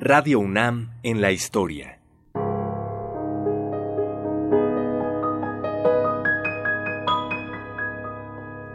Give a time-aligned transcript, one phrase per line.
[0.00, 1.98] Radio UNAM en la historia.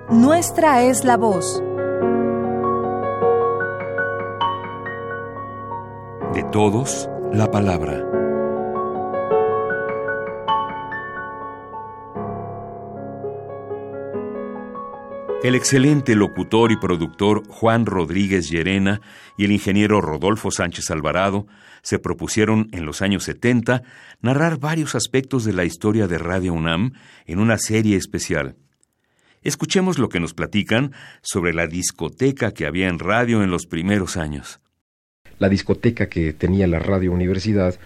[0.10, 1.64] Nuestra es la voz.
[6.34, 8.23] De todos, la palabra.
[15.44, 19.02] El excelente locutor y productor Juan Rodríguez Llerena
[19.38, 21.48] y el ingeniero Rodolfo Sánchez Alvarado
[21.82, 23.84] se propusieron en los años 70
[24.22, 26.94] narrar varios aspectos de la historia de Radio UNAM
[27.26, 28.56] en una serie especial.
[29.42, 34.16] Escuchemos lo que nos platican sobre la discoteca que había en radio en los primeros
[34.16, 34.62] años.
[35.40, 37.78] La discoteca que tenía la Radio Universidad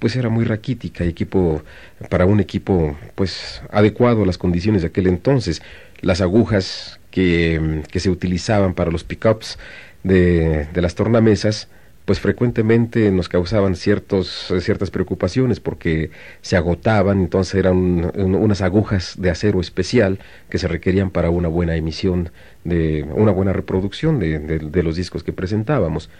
[0.00, 1.62] pues era muy raquítica, equipo
[2.10, 5.62] para un equipo pues adecuado a las condiciones de aquel entonces.
[6.00, 9.56] Las agujas que, que se utilizaban para los pickups
[10.02, 11.68] de, de las tornamesas,
[12.06, 16.10] pues frecuentemente nos causaban ciertos, ciertas preocupaciones porque
[16.42, 20.18] se agotaban, entonces eran unas agujas de acero especial
[20.50, 22.30] que se requerían para una buena emisión,
[22.64, 26.10] de una buena reproducción de, de, los discos que presentábamos.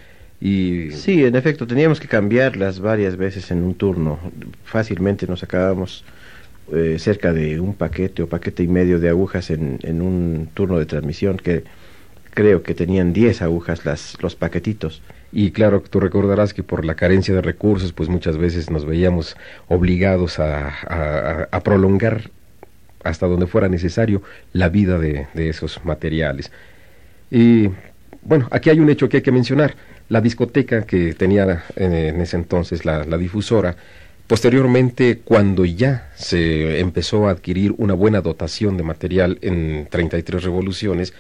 [0.41, 0.93] Y...
[0.93, 4.21] Sí, en efecto, teníamos que cambiarlas varias veces en un turno.
[4.63, 6.05] Fácilmente nos acabamos
[6.73, 10.79] eh, cerca de un paquete o paquete y medio de agujas en, en un turno
[10.79, 11.65] de transmisión que
[12.35, 15.03] creo que tenían 10 agujas las, los paquetitos.
[15.33, 19.37] Y claro, tú recordarás que por la carencia de recursos, pues muchas veces nos veíamos
[19.69, 22.31] obligados a, a, prolongar
[23.03, 26.53] hasta donde fuera necesario la vida de, de, esos materiales.
[27.31, 27.71] Y
[28.23, 29.75] bueno, aquí hay un hecho que hay que mencionar.
[30.09, 33.77] La discoteca que tenía en, en ese entonces la, la difusora,
[34.27, 41.13] Posteriormente, cuando ya se empezó a adquirir una buena dotación de material en 33 revoluciones,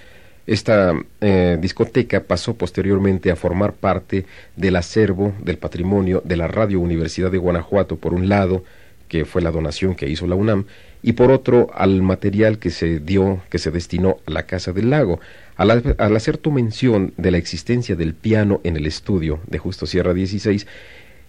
[0.46, 4.24] esta eh, discoteca pasó posteriormente a formar parte
[4.56, 8.64] del acervo del patrimonio de la Radio Universidad de Guanajuato, por un lado,
[9.08, 10.64] que fue la donación que hizo la UNAM,
[11.02, 14.88] y por otro al material que se dio, que se destinó a la Casa del
[14.88, 15.20] Lago.
[15.56, 19.84] Al, al hacer tu mención de la existencia del piano en el estudio de Justo
[19.84, 20.66] Sierra 16,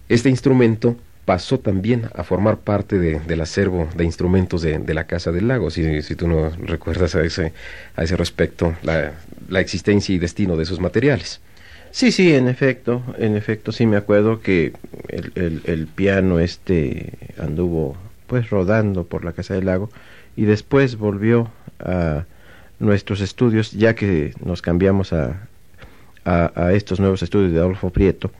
[0.08, 0.96] este instrumento
[1.26, 5.48] pasó también a formar parte de, del acervo de instrumentos de, de, la Casa del
[5.48, 7.52] Lago, si, si tú no recuerdas a ese,
[7.96, 9.12] a ese respecto la,
[9.48, 11.40] la existencia y destino de esos materiales.
[11.90, 14.72] Sí, sí, en efecto, en efecto, sí me acuerdo que
[15.08, 17.96] el, el, piano este anduvo
[18.28, 19.90] pues rodando por la Casa del Lago
[20.36, 21.50] y después volvió
[21.80, 22.24] a
[22.78, 25.48] nuestros estudios ya que nos cambiamos a,
[26.24, 28.30] a, a estos nuevos estudios de Adolfo Prieto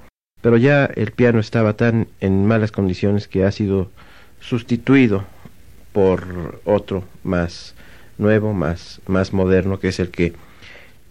[0.46, 3.90] pero ya el piano estaba tan en malas condiciones que ha sido
[4.38, 5.24] sustituido
[5.92, 7.74] por otro más
[8.16, 10.34] nuevo, más, más moderno, que es el que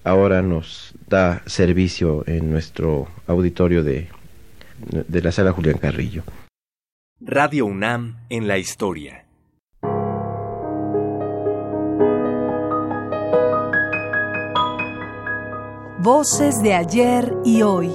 [0.06, 4.08] ahora nos da servicio en nuestro auditorio de,
[4.88, 6.24] de la sala Julián Carrillo.
[7.20, 9.26] Radio UNAM en la historia.
[16.00, 17.92] Voces de ayer y hoy.